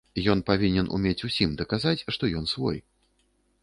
[0.33, 2.77] Ён павінен умець усім даказаць, што ён свой.